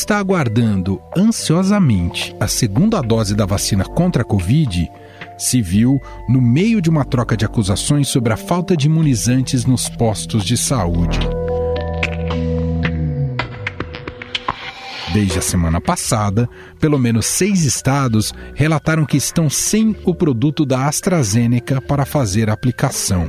[0.00, 4.90] está aguardando ansiosamente a segunda dose da vacina contra a Covid
[5.36, 9.90] se viu no meio de uma troca de acusações sobre a falta de imunizantes nos
[9.90, 11.18] postos de saúde.
[15.12, 20.86] Desde a semana passada, pelo menos seis estados relataram que estão sem o produto da
[20.86, 23.28] AstraZeneca para fazer a aplicação.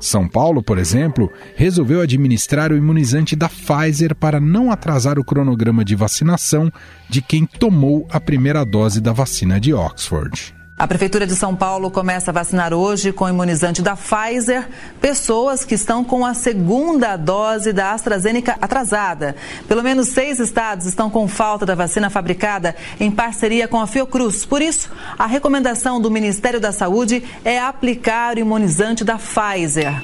[0.00, 5.84] São Paulo, por exemplo, resolveu administrar o imunizante da Pfizer para não atrasar o cronograma
[5.84, 6.72] de vacinação
[7.08, 10.57] de quem tomou a primeira dose da vacina de Oxford.
[10.78, 14.68] A Prefeitura de São Paulo começa a vacinar hoje com o imunizante da Pfizer
[15.00, 19.34] pessoas que estão com a segunda dose da AstraZeneca atrasada.
[19.66, 24.46] Pelo menos seis estados estão com falta da vacina fabricada em parceria com a Fiocruz.
[24.46, 30.00] Por isso, a recomendação do Ministério da Saúde é aplicar o imunizante da Pfizer.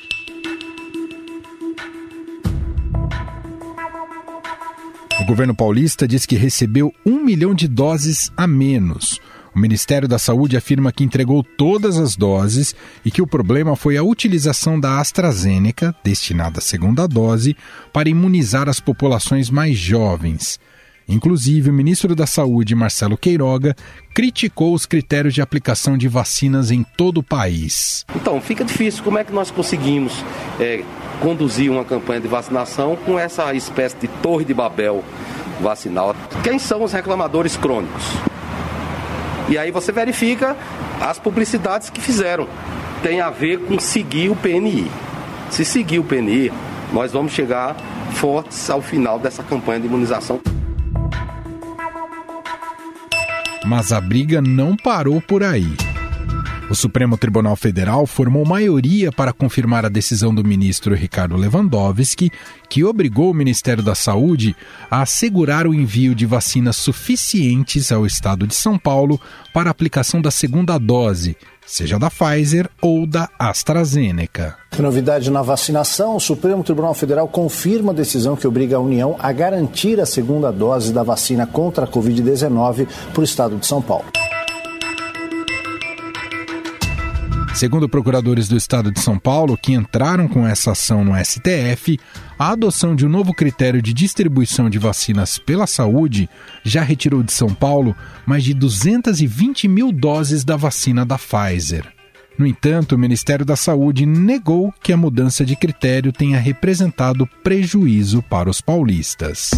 [5.20, 9.20] O governo paulista diz que recebeu um milhão de doses a menos.
[9.54, 12.74] O Ministério da Saúde afirma que entregou todas as doses
[13.04, 17.56] e que o problema foi a utilização da AstraZeneca, destinada à segunda dose,
[17.92, 20.58] para imunizar as populações mais jovens.
[21.06, 23.76] Inclusive, o ministro da Saúde, Marcelo Queiroga,
[24.12, 28.04] criticou os critérios de aplicação de vacinas em todo o país.
[28.16, 29.04] Então, fica difícil.
[29.04, 30.24] Como é que nós conseguimos
[30.58, 30.82] é,
[31.20, 35.04] conduzir uma campanha de vacinação com essa espécie de torre de Babel
[35.60, 36.16] vacinal?
[36.42, 38.02] Quem são os reclamadores crônicos?
[39.48, 40.56] E aí você verifica
[41.00, 42.48] as publicidades que fizeram.
[43.02, 44.90] Tem a ver com seguir o PNI.
[45.50, 46.50] Se seguir o PNI,
[46.92, 47.76] nós vamos chegar
[48.14, 50.40] fortes ao final dessa campanha de imunização.
[53.66, 55.74] Mas a briga não parou por aí.
[56.70, 62.30] O Supremo Tribunal Federal formou maioria para confirmar a decisão do ministro Ricardo Lewandowski,
[62.70, 64.56] que obrigou o Ministério da Saúde
[64.90, 69.20] a assegurar o envio de vacinas suficientes ao estado de São Paulo
[69.52, 74.56] para a aplicação da segunda dose, seja da Pfizer ou da AstraZeneca.
[74.78, 79.30] Novidade na vacinação: o Supremo Tribunal Federal confirma a decisão que obriga a União a
[79.32, 84.06] garantir a segunda dose da vacina contra a Covid-19 para o estado de São Paulo.
[87.54, 92.00] Segundo procuradores do estado de São Paulo, que entraram com essa ação no STF,
[92.36, 96.28] a adoção de um novo critério de distribuição de vacinas pela saúde
[96.64, 97.94] já retirou de São Paulo
[98.26, 101.86] mais de 220 mil doses da vacina da Pfizer.
[102.36, 108.20] No entanto, o Ministério da Saúde negou que a mudança de critério tenha representado prejuízo
[108.20, 109.52] para os paulistas.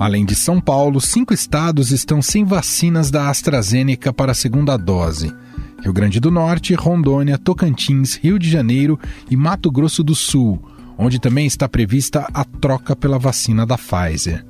[0.00, 5.30] Além de São Paulo, cinco estados estão sem vacinas da AstraZeneca para a segunda dose.
[5.82, 8.98] Rio Grande do Norte, Rondônia, Tocantins, Rio de Janeiro
[9.30, 10.58] e Mato Grosso do Sul,
[10.96, 14.42] onde também está prevista a troca pela vacina da Pfizer.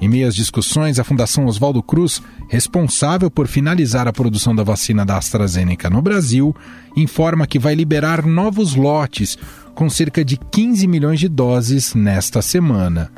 [0.00, 5.04] Em meio às discussões, a Fundação Oswaldo Cruz, responsável por finalizar a produção da vacina
[5.04, 6.56] da AstraZeneca no Brasil,
[6.96, 9.36] informa que vai liberar novos lotes
[9.74, 13.10] com cerca de 15 milhões de doses nesta semana.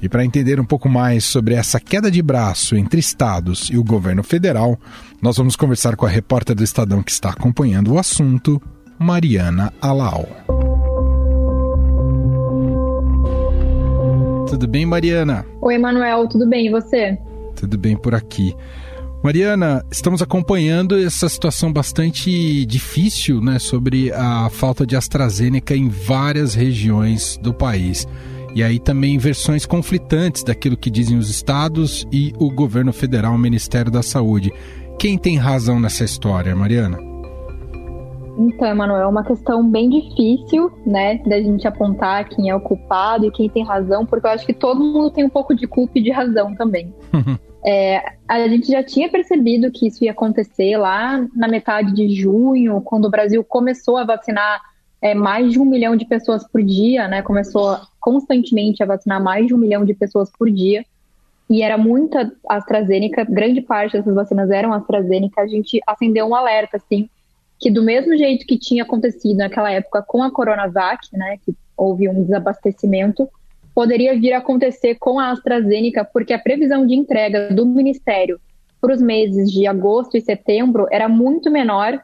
[0.00, 3.82] E para entender um pouco mais sobre essa queda de braço entre estados e o
[3.82, 4.78] governo federal,
[5.20, 8.62] nós vamos conversar com a repórter do Estadão que está acompanhando o assunto,
[8.98, 10.28] Mariana Alau.
[14.48, 15.44] Tudo bem, Mariana?
[15.60, 17.18] Oi, Manuel, tudo bem e você?
[17.56, 18.54] Tudo bem por aqui.
[19.22, 26.54] Mariana, estamos acompanhando essa situação bastante difícil, né, sobre a falta de AstraZeneca em várias
[26.54, 28.06] regiões do país.
[28.54, 33.38] E aí também versões conflitantes daquilo que dizem os estados e o governo federal, o
[33.38, 34.52] Ministério da Saúde.
[34.98, 36.98] Quem tem razão nessa história, Mariana?
[38.38, 43.26] Então, Emanuel, é uma questão bem difícil, né, da gente apontar quem é o culpado
[43.26, 45.98] e quem tem razão, porque eu acho que todo mundo tem um pouco de culpa
[45.98, 46.94] e de razão também.
[47.66, 52.80] é, a gente já tinha percebido que isso ia acontecer lá na metade de junho,
[52.80, 54.60] quando o Brasil começou a vacinar
[55.00, 57.22] é, mais de um milhão de pessoas por dia, né?
[57.22, 60.84] Começou constantemente a vacinar mais de um milhão de pessoas por dia.
[61.48, 65.40] E era muita AstraZeneca, grande parte dessas vacinas eram AstraZeneca.
[65.40, 67.08] A gente acendeu um alerta, assim,
[67.58, 71.38] que do mesmo jeito que tinha acontecido naquela época com a Coronavac, né?
[71.44, 73.28] Que houve um desabastecimento,
[73.74, 78.40] poderia vir a acontecer com a AstraZeneca, porque a previsão de entrega do Ministério
[78.80, 82.00] para os meses de agosto e setembro era muito menor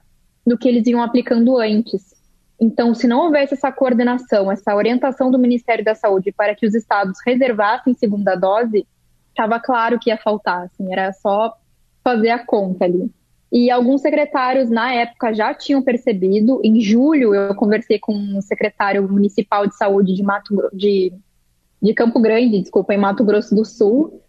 [0.47, 2.14] do que eles iam aplicando antes.
[2.61, 6.75] Então, se não houvesse essa coordenação, essa orientação do Ministério da Saúde para que os
[6.75, 8.87] estados reservassem segunda dose,
[9.31, 11.53] estava claro que ia faltar, assim, era só
[12.03, 13.11] fazer a conta ali.
[13.51, 16.61] E alguns secretários na época já tinham percebido.
[16.65, 21.13] Em julho, eu conversei com um secretário municipal de saúde de, Mato, de,
[21.81, 24.21] de Campo Grande, desculpa, em Mato Grosso do Sul.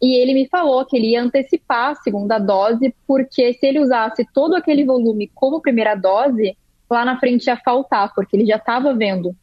[0.00, 4.26] E ele me falou que ele ia antecipar a segunda dose, porque se ele usasse
[4.34, 6.56] todo aquele volume como primeira dose,
[6.92, 9.34] lá na frente ia faltar, porque ele já estava vendo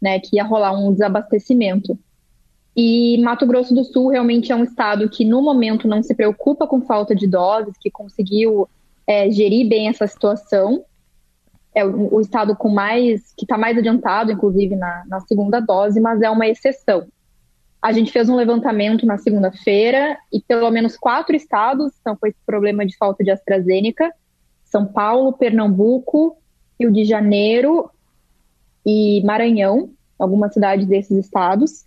[0.00, 1.98] né, que ia rolar um desabastecimento.
[2.76, 6.66] E Mato Grosso do Sul realmente é um estado que, no momento, não se preocupa
[6.66, 8.68] com falta de doses, que conseguiu
[9.06, 10.84] é, gerir bem essa situação.
[11.74, 16.22] É o, estado com mais, que está mais adiantado, inclusive, na, na segunda dose, mas
[16.22, 17.06] é uma exceção.
[17.80, 22.38] A gente fez um levantamento na segunda-feira e pelo menos quatro estados estão com esse
[22.44, 24.12] problema de falta de AstraZeneca:
[24.64, 26.36] São Paulo, Pernambuco,
[26.78, 27.90] Rio de Janeiro
[28.84, 31.86] e Maranhão, algumas cidades desses estados.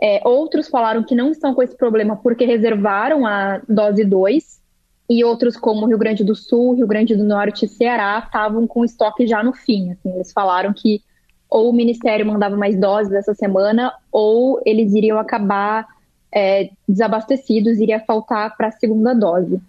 [0.00, 4.56] É, outros falaram que não estão com esse problema porque reservaram a dose 2,
[5.08, 8.84] e outros, como Rio Grande do Sul, Rio Grande do Norte e Ceará, estavam com
[8.84, 9.92] estoque já no fim.
[9.92, 11.00] Assim, eles falaram que
[11.48, 15.86] ou o Ministério mandava mais doses essa semana, ou eles iriam acabar
[16.34, 19.60] é, desabastecidos, iria faltar para a segunda dose.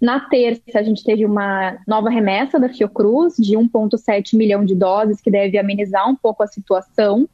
[0.00, 5.20] Na terça, a gente teve uma nova remessa da Fiocruz de 1,7 milhão de doses,
[5.20, 7.28] que deve amenizar um pouco a situação.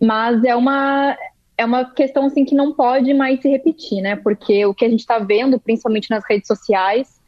[0.00, 1.16] Mas é uma,
[1.56, 4.16] é uma questão assim que não pode mais se repetir, né?
[4.16, 7.20] Porque o que a gente está vendo, principalmente nas redes sociais,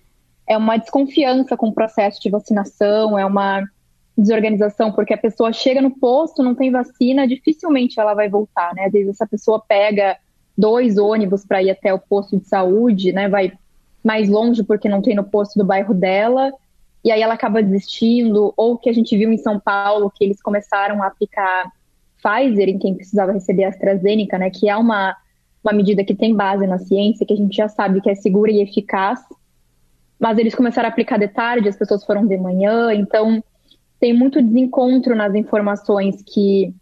[0.47, 3.63] é uma desconfiança com o processo de vacinação, é uma
[4.17, 8.87] desorganização, porque a pessoa chega no posto, não tem vacina, dificilmente ela vai voltar, né?
[8.87, 10.17] Às vezes essa pessoa pega
[10.57, 13.29] dois ônibus para ir até o posto de saúde, né?
[13.29, 13.53] Vai
[14.03, 16.53] mais longe porque não tem no posto do bairro dela,
[17.05, 20.43] e aí ela acaba desistindo, ou que a gente viu em São Paulo que eles
[20.43, 21.71] começaram a aplicar
[22.23, 25.17] Pfizer em quem precisava receber a AstraZeneca, né, que é uma,
[25.63, 28.51] uma medida que tem base na ciência, que a gente já sabe que é segura
[28.51, 29.21] e eficaz,
[30.19, 33.43] mas eles começaram a aplicar de tarde, as pessoas foram de manhã, então
[34.01, 36.75] tem muito desencontro nas informações que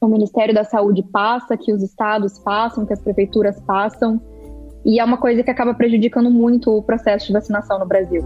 [0.00, 4.20] o Ministério da Saúde passa, que os estados passam, que as prefeituras passam,
[4.84, 8.22] e é uma coisa que acaba prejudicando muito o processo de vacinação no Brasil.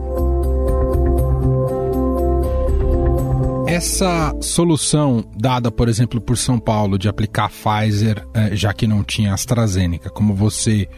[3.67, 9.05] Essa solução dada, por exemplo, por São Paulo de aplicar Pfizer, eh, já que não
[9.05, 10.89] tinha AstraZeneca, como você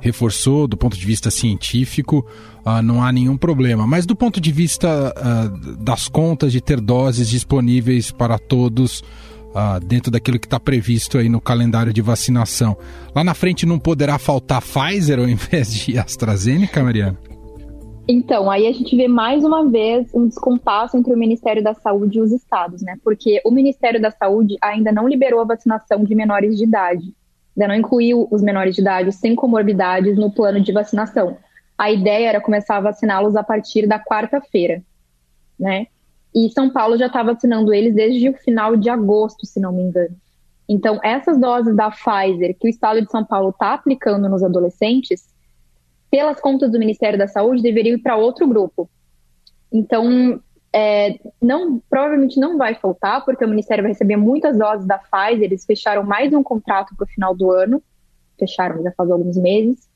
[0.00, 2.26] reforçou do ponto de vista científico,
[2.64, 3.86] uh, não há nenhum problema.
[3.86, 9.02] Mas do ponto de vista uh, das contas de ter doses disponíveis para todos
[9.50, 12.76] uh, dentro daquilo que está previsto aí no calendário de vacinação,
[13.14, 17.18] lá na frente não poderá faltar Pfizer ao invés de AstraZeneca, Mariana?
[18.08, 22.18] Então, aí a gente vê mais uma vez um descompasso entre o Ministério da Saúde
[22.18, 22.96] e os estados, né?
[23.04, 27.14] Porque o Ministério da Saúde ainda não liberou a vacinação de menores de idade,
[27.56, 31.36] ainda não incluiu os menores de idade sem comorbidades no plano de vacinação.
[31.78, 34.82] A ideia era começar a vaciná-los a partir da quarta-feira,
[35.58, 35.86] né?
[36.34, 39.82] E São Paulo já está vacinando eles desde o final de agosto, se não me
[39.82, 40.16] engano.
[40.68, 45.28] Então, essas doses da Pfizer que o estado de São Paulo está aplicando nos adolescentes
[46.08, 48.88] pelas contas do Ministério da Saúde, deveriam ir para outro grupo.
[49.72, 50.40] Então,
[50.72, 55.44] é, não, provavelmente não vai faltar, porque o Ministério vai receber muitas doses da Pfizer.
[55.44, 57.82] Eles fecharam mais um contrato para o final do ano,
[58.38, 59.89] fecharam já faz alguns meses.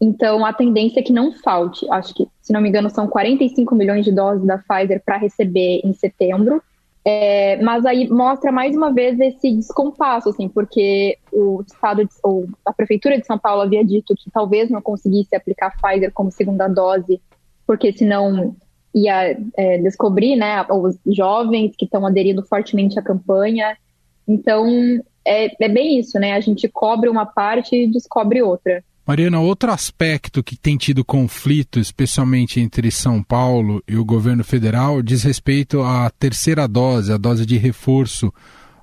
[0.00, 1.86] Então, a tendência é que não falte.
[1.90, 5.82] Acho que, se não me engano, são 45 milhões de doses da Pfizer para receber
[5.84, 6.62] em setembro.
[7.04, 12.46] É, mas aí mostra mais uma vez esse descompasso, assim, porque o estado, de, ou
[12.64, 16.68] a prefeitura de São Paulo havia dito que talvez não conseguisse aplicar Pfizer como segunda
[16.68, 17.20] dose,
[17.66, 18.54] porque senão
[18.94, 23.76] ia é, descobrir, né, os jovens que estão aderindo fortemente à campanha.
[24.28, 24.66] Então
[25.24, 26.32] é, é bem isso, né?
[26.32, 28.84] A gente cobre uma parte e descobre outra.
[29.10, 35.02] Mariana, outro aspecto que tem tido conflito, especialmente entre São Paulo e o governo federal,
[35.02, 38.32] diz respeito à terceira dose, a dose de reforço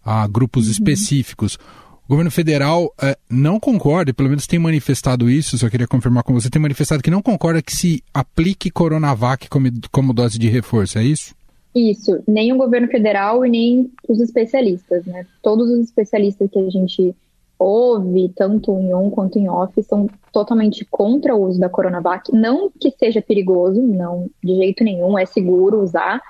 [0.03, 0.71] a grupos uhum.
[0.71, 1.57] específicos.
[2.05, 6.33] O governo federal eh, não concorda, pelo menos tem manifestado isso, só queria confirmar com
[6.33, 10.99] você, tem manifestado que não concorda que se aplique Coronavac como, como dose de reforço,
[10.99, 11.33] é isso?
[11.73, 15.25] Isso, nem o governo federal e nem os especialistas, né?
[15.41, 17.15] Todos os especialistas que a gente
[17.59, 22.31] ouve, tanto em on quanto em off, são totalmente contra o uso da Coronavac.
[22.31, 26.21] Não que seja perigoso, não, de jeito nenhum, é seguro usar,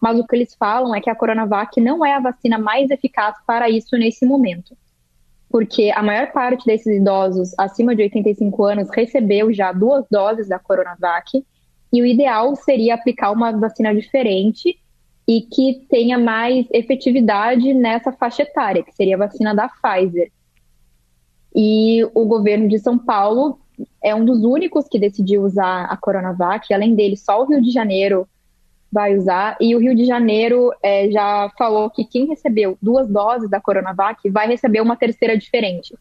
[0.00, 3.34] mas o que eles falam é que a Coronavac não é a vacina mais eficaz
[3.46, 4.76] para isso nesse momento.
[5.48, 10.58] Porque a maior parte desses idosos acima de 85 anos recebeu já duas doses da
[10.58, 11.44] Coronavac,
[11.92, 14.78] e o ideal seria aplicar uma vacina diferente
[15.26, 20.30] e que tenha mais efetividade nessa faixa etária, que seria a vacina da Pfizer.
[21.56, 23.58] E o governo de São Paulo
[24.04, 26.72] é um dos únicos que decidiu usar a Coronavac.
[26.72, 28.28] Além dele, só o Rio de Janeiro
[28.92, 29.56] vai usar.
[29.58, 34.28] E o Rio de Janeiro é, já falou que quem recebeu duas doses da Coronavac
[34.28, 35.94] vai receber uma terceira diferente.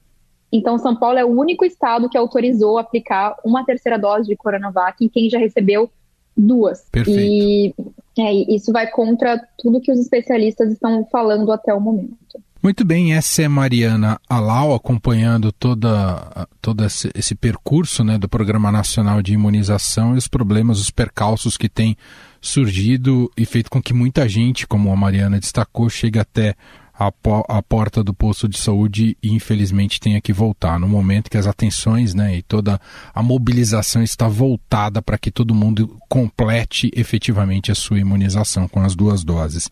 [0.52, 5.04] Então, São Paulo é o único estado que autorizou aplicar uma terceira dose de Coronavac
[5.04, 5.90] em quem já recebeu
[6.36, 6.88] duas.
[6.92, 7.20] Perfeito.
[7.20, 7.76] E
[8.18, 12.42] é, isso vai contra tudo que os especialistas estão falando até o momento.
[12.66, 18.72] Muito bem, essa é Mariana Alau acompanhando toda, todo esse, esse, percurso né, do Programa
[18.72, 21.96] Nacional de Imunização e os problemas, os percalços que têm
[22.42, 26.56] surgido e feito com que muita gente, como a Mariana destacou, chegue até
[26.92, 27.12] a,
[27.50, 31.46] a porta do posto de saúde e infelizmente tenha que voltar no momento que as
[31.46, 32.82] atenções né, e toda
[33.14, 38.96] a mobilização está voltada para que todo mundo complete efetivamente a sua imunização com as
[38.96, 39.70] duas doses.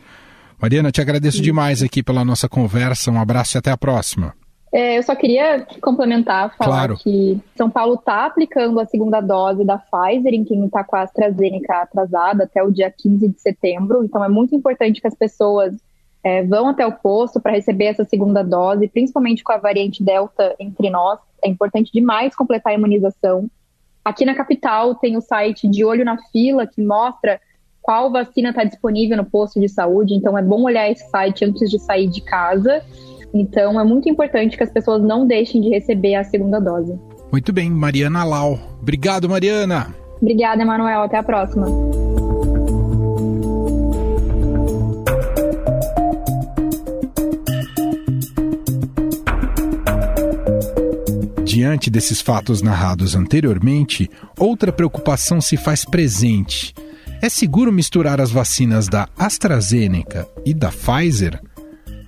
[0.63, 3.11] Mariana, te agradeço demais aqui pela nossa conversa.
[3.11, 4.33] Um abraço e até a próxima.
[4.71, 6.97] É, eu só queria complementar, falar claro.
[6.99, 11.01] que São Paulo está aplicando a segunda dose da Pfizer em quem está com a
[11.01, 14.05] AstraZeneca atrasada até o dia 15 de setembro.
[14.05, 15.75] Então é muito importante que as pessoas
[16.23, 20.55] é, vão até o posto para receber essa segunda dose, principalmente com a variante Delta
[20.57, 21.19] entre nós.
[21.43, 23.49] É importante demais completar a imunização.
[24.05, 27.41] Aqui na capital tem o site de Olho na Fila, que mostra
[27.83, 30.15] qual vacina está disponível no posto de saúde.
[30.15, 32.81] Então é bom olhar esse site antes de sair de casa.
[33.33, 36.97] Então é muito importante que as pessoas não deixem de receber a segunda dose.
[37.31, 38.57] Muito bem, Mariana Lau.
[38.81, 39.93] Obrigado, Mariana.
[40.21, 41.01] Obrigada, Emanuel.
[41.01, 41.67] Até a próxima.
[51.43, 54.09] Diante desses fatos narrados anteriormente,
[54.39, 56.73] outra preocupação se faz presente.
[57.23, 61.41] É seguro misturar as vacinas da AstraZeneca e da Pfizer?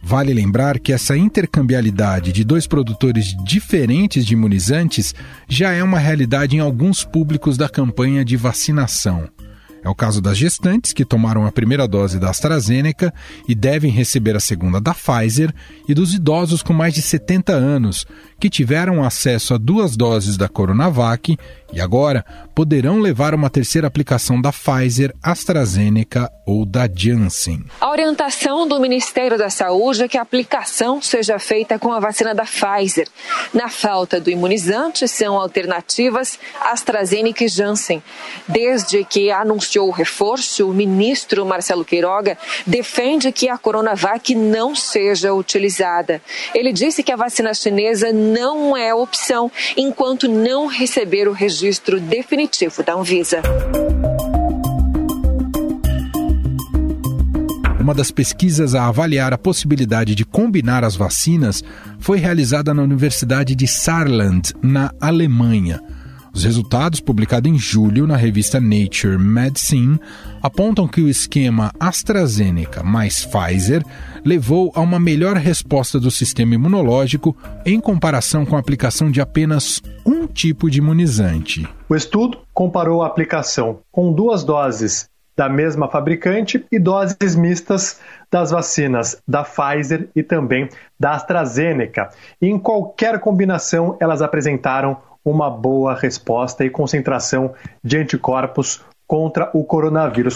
[0.03, 5.15] Vale lembrar que essa intercambialidade de dois produtores diferentes de imunizantes
[5.47, 9.29] já é uma realidade em alguns públicos da campanha de vacinação.
[9.85, 13.13] É o caso das gestantes que tomaram a primeira dose da AstraZeneca
[13.47, 15.53] e devem receber a segunda da Pfizer,
[15.87, 18.03] e dos idosos com mais de 70 anos,
[18.39, 21.37] que tiveram acesso a duas doses da Coronavac
[21.75, 27.65] e agora poderão levar uma terceira aplicação da Pfizer, AstraZeneca ou da Janssen.
[27.81, 32.33] A orientação do Ministério da Saúde é que a aplicação seja feita com a vacina
[32.33, 33.09] da Pfizer.
[33.53, 38.01] Na falta do imunizante, são alternativas AstraZeneca e Janssen.
[38.47, 45.33] Desde que anunciou o reforço, o ministro Marcelo Queiroga defende que a Coronavac não seja
[45.33, 46.21] utilizada.
[46.53, 51.64] Ele disse que a vacina chinesa não é opção enquanto não receber o registro
[51.99, 53.41] definitivo da Anvisa.
[57.79, 61.63] Uma das pesquisas a avaliar a possibilidade de combinar as vacinas
[61.99, 65.81] foi realizada na Universidade de Saarland, na Alemanha.
[66.35, 69.97] Os resultados, publicados em julho na revista Nature Medicine,
[70.43, 73.81] apontam que o esquema AstraZeneca mais Pfizer
[74.25, 77.33] levou a uma melhor resposta do sistema imunológico
[77.65, 81.65] em comparação com a aplicação de apenas um tipo de imunizante.
[81.87, 88.51] O estudo comparou a aplicação com duas doses da mesma fabricante e doses mistas das
[88.51, 90.67] vacinas da Pfizer e também
[90.99, 92.09] da AstraZeneca.
[92.41, 97.51] Em qualquer combinação, elas apresentaram uma boa resposta e concentração
[97.83, 100.35] de anticorpos contra o coronavírus.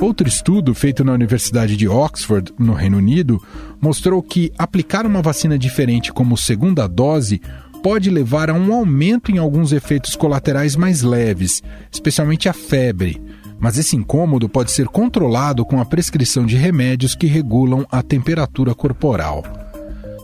[0.00, 3.40] Outro estudo feito na Universidade de Oxford, no Reino Unido,
[3.80, 7.40] mostrou que aplicar uma vacina diferente como segunda dose
[7.82, 13.22] pode levar a um aumento em alguns efeitos colaterais mais leves, especialmente a febre.
[13.60, 18.74] Mas esse incômodo pode ser controlado com a prescrição de remédios que regulam a temperatura
[18.74, 19.44] corporal.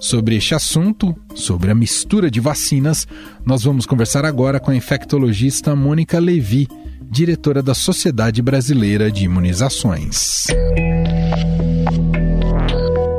[0.00, 3.06] Sobre este assunto, sobre a mistura de vacinas,
[3.44, 6.68] nós vamos conversar agora com a infectologista Mônica Levi,
[7.02, 10.46] diretora da Sociedade Brasileira de Imunizações.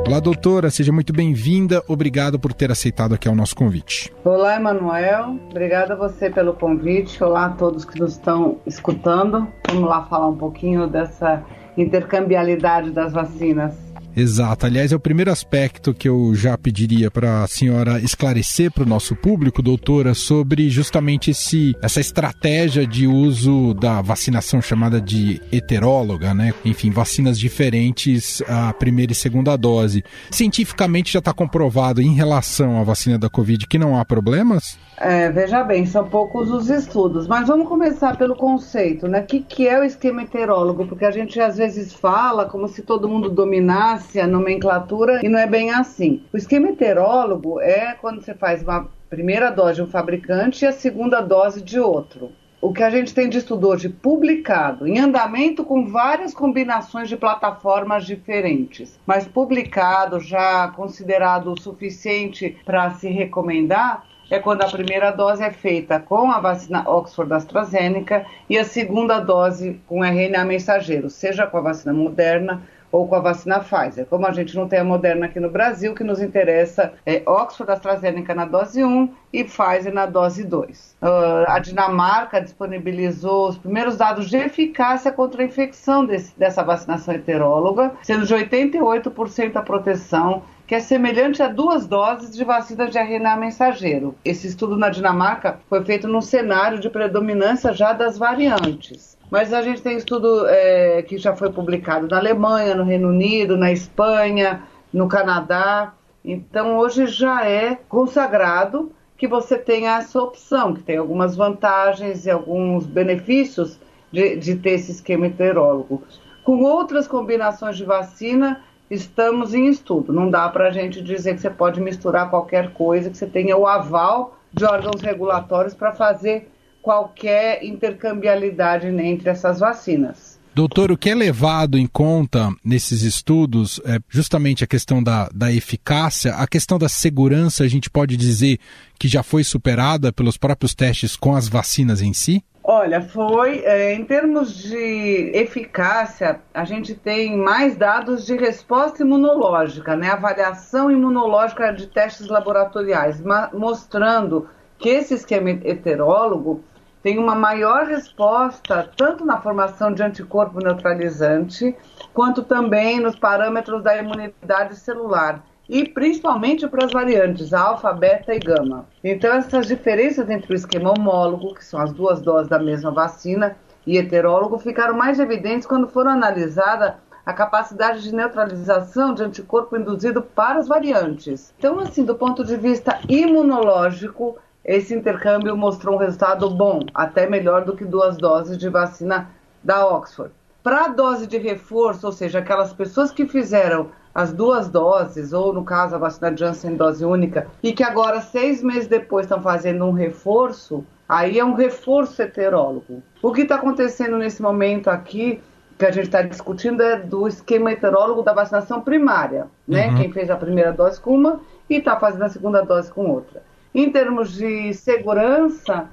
[0.06, 1.84] Olá, doutora, seja muito bem-vinda.
[1.86, 4.10] Obrigado por ter aceitado aqui o nosso convite.
[4.24, 5.38] Olá, Emanuel.
[5.50, 7.22] Obrigada a você pelo convite.
[7.22, 9.46] Olá a todos que nos estão escutando.
[9.68, 11.44] Vamos lá falar um pouquinho dessa
[11.76, 13.89] intercambialidade das vacinas.
[14.16, 14.66] Exato.
[14.66, 18.88] Aliás, é o primeiro aspecto que eu já pediria para a senhora esclarecer para o
[18.88, 26.34] nosso público, doutora, sobre justamente esse, essa estratégia de uso da vacinação chamada de heteróloga,
[26.34, 26.52] né?
[26.64, 30.04] Enfim, vacinas diferentes a primeira e segunda dose.
[30.30, 34.78] Cientificamente já está comprovado em relação à vacina da Covid que não há problemas?
[35.00, 39.20] É, veja bem, são poucos os estudos, mas vamos começar pelo conceito, né?
[39.20, 40.86] O que, que é o esquema heterólogo?
[40.86, 45.38] Porque a gente às vezes fala como se todo mundo dominasse farmácia, nomenclatura, e não
[45.38, 46.22] é bem assim.
[46.32, 50.72] O esquema heterólogo é quando você faz uma primeira dose de um fabricante e a
[50.72, 52.32] segunda dose de outro.
[52.60, 57.16] O que a gente tem de estudo hoje publicado, em andamento com várias combinações de
[57.16, 65.10] plataformas diferentes, mas publicado, já considerado o suficiente para se recomendar, é quando a primeira
[65.10, 71.10] dose é feita com a vacina Oxford AstraZeneca e a segunda dose com RNA mensageiro,
[71.10, 74.06] seja com a vacina Moderna ou com a vacina Pfizer.
[74.06, 77.70] Como a gente não tem a Moderna aqui no Brasil, que nos interessa é Oxford
[77.70, 80.96] AstraZeneca na dose 1 e Pfizer na dose 2.
[81.00, 86.62] Uh, ah, a Dinamarca disponibilizou os primeiros dados de eficácia contra a infecção desse, dessa
[86.62, 92.86] vacinação heteróloga, sendo de 88% a proteção que é semelhante a duas doses de vacina
[92.86, 94.14] de RNA mensageiro.
[94.24, 99.18] Esse estudo na Dinamarca foi feito num cenário de predominância já das variantes.
[99.28, 103.56] Mas a gente tem estudo é, que já foi publicado na Alemanha, no Reino Unido,
[103.56, 104.62] na Espanha,
[104.92, 105.92] no Canadá.
[106.24, 112.30] Então hoje já é consagrado que você tenha essa opção, que tem algumas vantagens e
[112.30, 113.80] alguns benefícios
[114.12, 116.04] de, de ter esse esquema heterólogo.
[116.44, 120.12] Com outras combinações de vacina, estamos em estudo.
[120.12, 123.56] Não dá para a gente dizer que você pode misturar qualquer coisa, que você tenha
[123.56, 126.50] o aval de órgãos regulatórios para fazer
[126.82, 130.40] qualquer intercambialidade entre essas vacinas.
[130.52, 135.52] Doutor, o que é levado em conta nesses estudos é justamente a questão da, da
[135.52, 138.58] eficácia, a questão da segurança, a gente pode dizer
[138.98, 142.42] que já foi superada pelos próprios testes com as vacinas em si?
[142.62, 149.96] Olha, foi é, em termos de eficácia, a gente tem mais dados de resposta imunológica,
[149.96, 150.10] né?
[150.10, 153.22] Avaliação imunológica de testes laboratoriais,
[153.54, 154.46] mostrando
[154.78, 156.62] que esse esquema heterólogo
[157.02, 161.74] tem uma maior resposta tanto na formação de anticorpo neutralizante,
[162.12, 168.40] quanto também nos parâmetros da imunidade celular e principalmente para as variantes alfa, beta e
[168.40, 168.86] gama.
[169.04, 173.56] Então, essas diferenças entre o esquema homólogo, que são as duas doses da mesma vacina,
[173.86, 180.20] e heterólogo, ficaram mais evidentes quando foram analisadas a capacidade de neutralização de anticorpo induzido
[180.20, 181.54] para as variantes.
[181.56, 187.64] Então, assim, do ponto de vista imunológico, esse intercâmbio mostrou um resultado bom, até melhor
[187.64, 189.30] do que duas doses de vacina
[189.62, 190.32] da Oxford.
[190.64, 195.52] Para a dose de reforço, ou seja, aquelas pessoas que fizeram as duas doses, ou
[195.52, 199.84] no caso a vacina Janssen dose única, e que agora, seis meses depois, estão fazendo
[199.84, 203.02] um reforço, aí é um reforço heterólogo.
[203.22, 205.40] O que está acontecendo nesse momento aqui,
[205.78, 209.88] que a gente está discutindo, é do esquema heterólogo da vacinação primária, né?
[209.88, 209.94] Uhum.
[209.96, 213.42] Quem fez a primeira dose com uma e está fazendo a segunda dose com outra.
[213.72, 215.88] Em termos de segurança,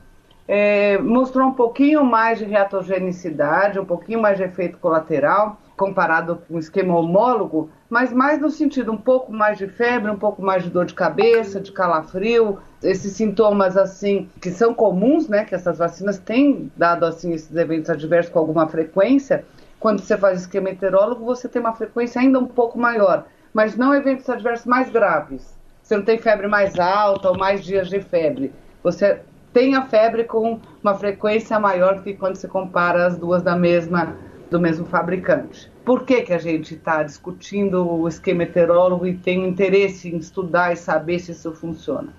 [0.47, 6.55] é, mostrou um pouquinho mais de reatogenicidade, um pouquinho mais de efeito colateral, comparado com
[6.55, 10.63] o esquema homólogo, mas mais no sentido um pouco mais de febre, um pouco mais
[10.63, 15.77] de dor de cabeça, de calafrio, esses sintomas assim que são comuns, né, que essas
[15.77, 19.45] vacinas têm dado assim esses eventos adversos com alguma frequência.
[19.79, 23.93] Quando você faz esquema heterólogo, você tem uma frequência ainda um pouco maior, mas não
[23.93, 25.55] eventos adversos mais graves.
[25.81, 28.51] Você não tem febre mais alta ou mais dias de febre.
[28.83, 29.21] Você
[29.53, 33.55] tem a febre com uma frequência maior do que quando se compara as duas da
[33.55, 34.15] mesma
[34.49, 35.71] do mesmo fabricante.
[35.83, 40.73] Por que, que a gente está discutindo o esquema heterólogo e tem interesse em estudar
[40.73, 42.13] e saber se isso funciona?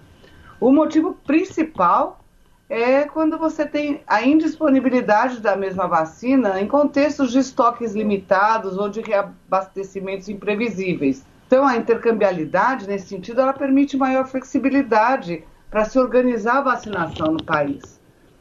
[0.61, 2.25] O motivo principal
[2.69, 8.89] é quando você tem a indisponibilidade da mesma vacina em contextos de estoques limitados ou
[8.89, 11.25] de reabastecimentos imprevisíveis.
[11.47, 17.43] Então, a intercambialidade, nesse sentido, ela permite maior flexibilidade para se organizar a vacinação no
[17.43, 17.99] país.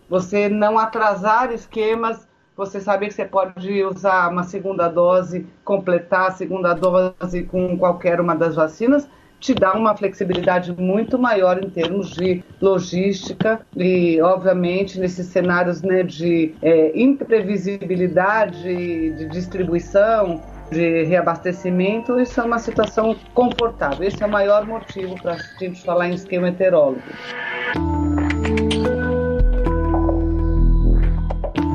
[0.09, 2.26] Você não atrasar esquemas
[2.57, 8.19] você saber que você pode usar uma segunda dose, completar a segunda dose com qualquer
[8.19, 9.07] uma das vacinas,
[9.39, 16.01] te dá uma flexibilidade muito maior em termos de logística e, obviamente, nesses cenários né,
[16.01, 20.41] de é, imprevisibilidade de distribuição,
[20.71, 24.05] de reabastecimento, isso é uma situação confortável.
[24.05, 27.01] Esse é o maior motivo para a gente falar em esquema heterólogo.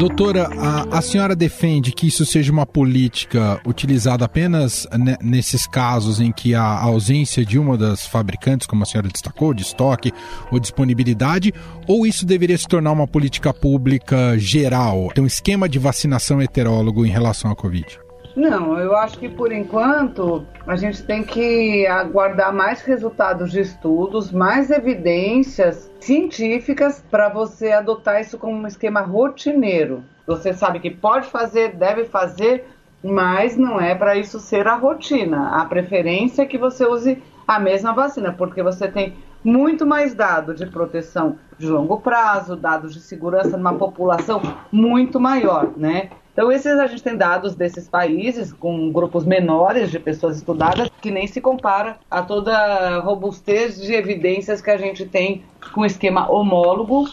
[0.02, 4.84] Doutora, a, a, senhora defende que isso seja uma política utilizada apenas
[5.22, 9.62] nesses casos em que há ausência de uma das fabricantes, como a senhora destacou, de
[9.62, 10.12] estoque
[10.50, 11.54] ou disponibilidade,
[11.86, 15.08] ou isso deveria se tornar uma política pública geral?
[15.14, 18.00] Tem um esquema de vacinação heterólogo em relação à Covid?
[18.34, 24.32] Não, eu acho que por enquanto a gente tem que aguardar mais resultados de estudos,
[24.32, 30.02] mais evidências científicas para você adotar isso como um esquema rotineiro.
[30.26, 32.64] Você sabe que pode fazer, deve fazer
[33.02, 35.60] mas não é para isso ser a rotina.
[35.60, 40.54] A preferência é que você use a mesma vacina, porque você tem muito mais dado
[40.54, 44.40] de proteção de longo prazo, dados de segurança numa população
[44.70, 46.10] muito maior, né?
[46.32, 51.10] Então, esses a gente tem dados desses países com grupos menores de pessoas estudadas que
[51.10, 55.86] nem se compara a toda a robustez de evidências que a gente tem com o
[55.86, 57.04] esquema homólogo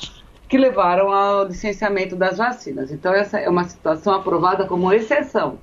[0.47, 2.91] que levaram ao licenciamento das vacinas.
[2.91, 5.59] Então, essa é uma situação aprovada como exceção.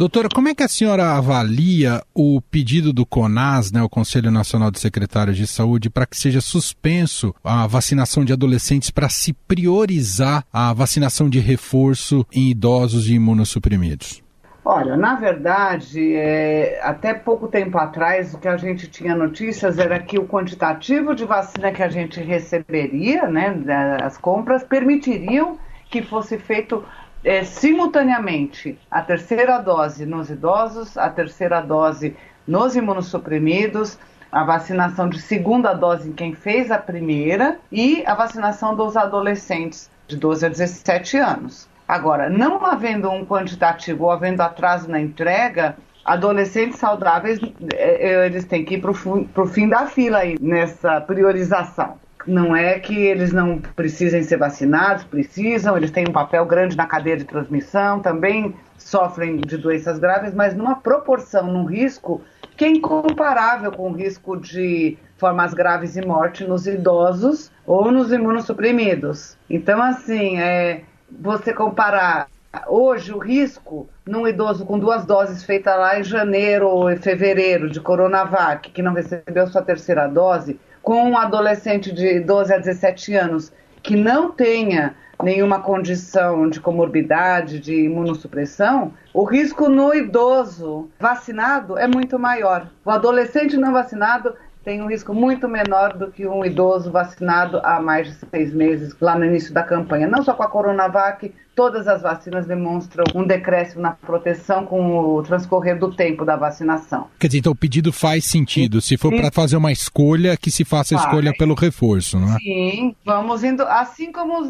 [0.00, 4.70] Doutora, como é que a senhora avalia o pedido do CONAS, né, o Conselho Nacional
[4.70, 10.42] de Secretários de Saúde, para que seja suspenso a vacinação de adolescentes para se priorizar
[10.50, 14.22] a vacinação de reforço em idosos e imunossuprimidos?
[14.64, 19.98] Olha, na verdade, é, até pouco tempo atrás, o que a gente tinha notícias era
[19.98, 23.54] que o quantitativo de vacina que a gente receberia, né,
[24.02, 25.58] as compras, permitiriam
[25.90, 26.82] que fosse feito
[27.24, 33.98] é, simultaneamente a terceira dose nos idosos, a terceira dose nos imunossuprimidos,
[34.32, 39.90] a vacinação de segunda dose em quem fez a primeira e a vacinação dos adolescentes
[40.06, 41.68] de 12 a 17 anos.
[41.86, 47.40] Agora, não havendo um quantitativo ou havendo atraso na entrega, adolescentes saudáveis
[47.74, 51.98] é, é, eles têm que ir para o fim da fila aí nessa priorização.
[52.26, 56.86] Não é que eles não precisem ser vacinados, precisam, eles têm um papel grande na
[56.86, 62.22] cadeia de transmissão, também sofrem de doenças graves, mas numa proporção, num risco
[62.56, 68.12] que é incomparável com o risco de formas graves e morte nos idosos ou nos
[68.12, 69.36] imunossuprimidos.
[69.48, 72.26] Então, assim, é, você comparar
[72.66, 77.80] hoje o risco num idoso com duas doses feitas lá em janeiro ou fevereiro de
[77.80, 83.52] Coronavac, que não recebeu sua terceira dose, com um adolescente de 12 a 17 anos
[83.82, 91.86] que não tenha nenhuma condição de comorbidade, de imunossupressão, o risco no idoso vacinado é
[91.86, 92.68] muito maior.
[92.84, 97.80] O adolescente não vacinado tem um risco muito menor do que um idoso vacinado há
[97.80, 100.06] mais de seis meses, lá no início da campanha.
[100.06, 105.22] Não só com a Coronavac, todas as vacinas demonstram um decréscimo na proteção com o
[105.22, 107.08] transcorrer do tempo da vacinação.
[107.18, 108.80] Quer dizer, então o pedido faz sentido.
[108.80, 112.38] Se for para fazer uma escolha, que se faça a escolha pelo reforço, não é?
[112.38, 113.62] Sim, vamos indo.
[113.62, 114.48] Assim como, os,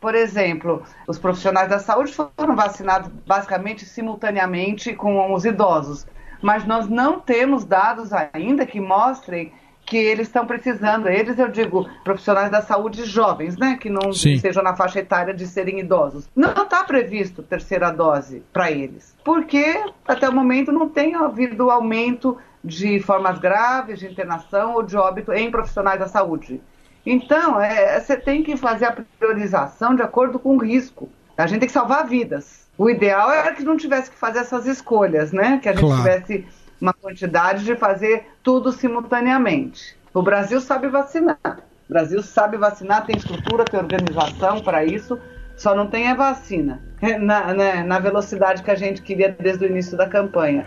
[0.00, 6.06] por exemplo, os profissionais da saúde foram vacinados basicamente simultaneamente com os idosos
[6.42, 9.52] mas nós não temos dados ainda que mostrem
[9.84, 11.08] que eles estão precisando.
[11.08, 13.76] Eles, eu digo, profissionais da saúde jovens, né?
[13.80, 14.34] Que não Sim.
[14.34, 16.28] estejam na faixa etária de serem idosos.
[16.34, 19.16] Não está previsto terceira dose para eles.
[19.24, 24.96] Porque até o momento não tem havido aumento de formas graves de internação ou de
[24.96, 26.60] óbito em profissionais da saúde.
[27.04, 31.08] Então, é, você tem que fazer a priorização de acordo com o risco.
[31.36, 32.69] A gente tem que salvar vidas.
[32.80, 35.60] O ideal era que não tivesse que fazer essas escolhas, né?
[35.62, 35.98] Que a gente claro.
[35.98, 36.46] tivesse
[36.80, 39.94] uma quantidade de fazer tudo simultaneamente.
[40.14, 41.38] O Brasil sabe vacinar.
[41.44, 45.20] O Brasil sabe vacinar, tem estrutura, tem organização para isso,
[45.58, 46.80] só não tem a vacina
[47.20, 50.66] na, né, na velocidade que a gente queria desde o início da campanha.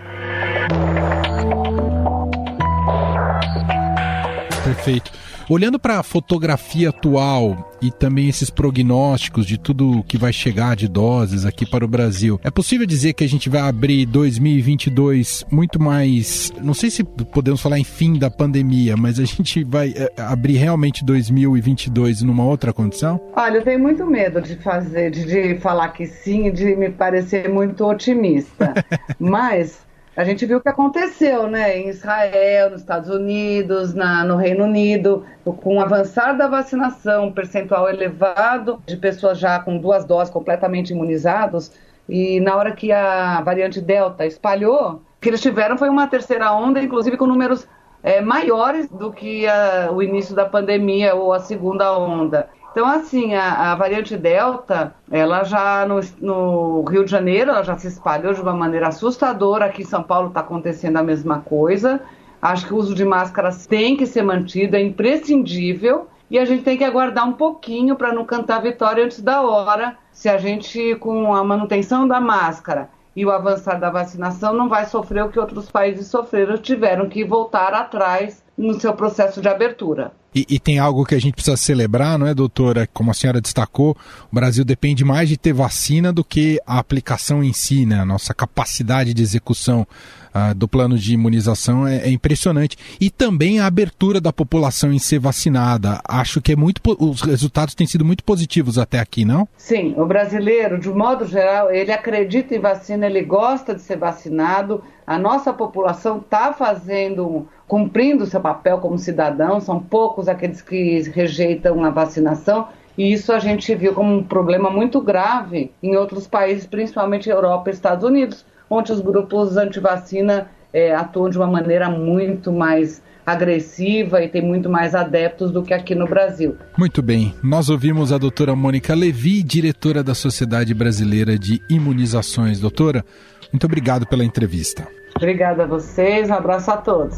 [4.63, 5.11] Perfeito.
[5.53, 10.87] Olhando para a fotografia atual e também esses prognósticos de tudo que vai chegar de
[10.87, 15.79] doses aqui para o Brasil, é possível dizer que a gente vai abrir 2022 muito
[15.79, 20.11] mais, não sei se podemos falar em fim da pandemia, mas a gente vai é,
[20.23, 23.21] abrir realmente 2022 numa outra condição?
[23.35, 27.47] Olha, eu tenho muito medo de fazer, de, de falar que sim, de me parecer
[27.47, 28.73] muito otimista,
[29.19, 29.83] mas
[30.15, 34.65] a gente viu o que aconteceu, né, em Israel, nos Estados Unidos, na, no Reino
[34.65, 40.31] Unido, com o avançar da vacinação, um percentual elevado de pessoas já com duas doses
[40.31, 41.71] completamente imunizados,
[42.07, 46.53] e na hora que a variante Delta espalhou, o que eles tiveram foi uma terceira
[46.53, 47.67] onda, inclusive com números
[48.03, 52.49] é, maiores do que a, o início da pandemia ou a segunda onda.
[52.73, 57.77] Então, assim, a, a, variante Delta, ela já no, no, Rio de Janeiro, ela já
[57.77, 59.65] se espalhou de uma maneira assustadora.
[59.65, 62.01] Aqui em São Paulo está acontecendo a mesma coisa.
[62.41, 66.07] Acho que o uso de máscaras tem que ser mantido, é imprescindível.
[66.31, 69.95] E a gente tem que aguardar um pouquinho para não cantar vitória antes da hora.
[70.11, 74.87] Se a gente, com a manutenção da máscara e o avançar da vacinação, não vai
[74.87, 80.11] sofrer o que outros países sofreram, tiveram que voltar atrás no seu processo de abertura.
[80.33, 82.87] E, e, tem algo que a gente precisa celebrar, não é, doutora?
[82.91, 83.95] Como a senhora destacou,
[84.31, 87.99] o Brasil depende mais de ter vacina do que a aplicação em si, né?
[87.99, 89.87] A nossa capacidade de execução
[90.33, 92.77] uh, do plano de imunização é, é, impressionante.
[92.99, 96.01] E também a abertura da população em ser vacinada.
[96.07, 99.47] Acho que é muito, os resultados têm sido muito positivos até aqui, não?
[99.55, 104.83] Sim, o brasileiro, de modo geral, ele acredita em vacina, ele gosta de ser vacinado.
[105.05, 109.79] A nossa população está fazendo, cumprindo seu papel como cidadão, são
[110.23, 112.67] poucos aqueles que rejeitam a vacinação.
[112.97, 117.69] E isso a gente viu como um problema muito grave em outros países, principalmente Europa
[117.69, 124.21] e Estados Unidos, onde os grupos anti-vacina é, atuam de uma maneira muito mais agressiva
[124.21, 126.57] e tem muito mais adeptos do que aqui no Brasil.
[126.77, 127.33] Muito bem.
[127.41, 132.59] Nós ouvimos a doutora Mônica Levi, diretora da Sociedade Brasileira de Imunizações.
[132.59, 133.03] Doutora,
[133.51, 134.85] muito obrigado pela entrevista.
[135.15, 137.15] Obrigada a vocês, um abraço a todos.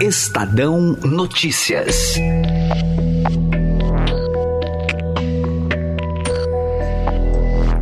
[0.00, 2.14] Estadão Notícias.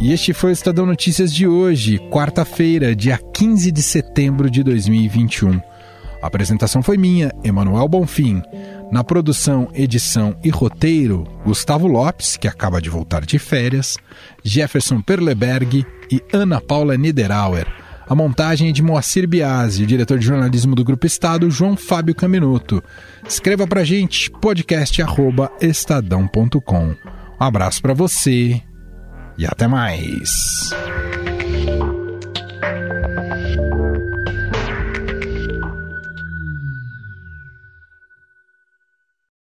[0.00, 5.60] E este foi o Estadão Notícias de hoje, quarta-feira, dia 15 de setembro de 2021.
[6.20, 8.42] A apresentação foi minha, Emanuel Bonfim.
[8.90, 13.96] Na produção, edição e roteiro, Gustavo Lopes, que acaba de voltar de férias,
[14.42, 17.77] Jefferson Perleberg e Ana Paula Niederauer.
[18.08, 22.14] A montagem é de Moacir Biasi, o diretor de jornalismo do Grupo Estado, João Fábio
[22.14, 22.82] Caminuto.
[23.28, 26.86] Escreva pra gente, podcast.estadão.com.
[26.86, 26.96] Um
[27.38, 28.62] abraço para você
[29.36, 30.70] e até mais.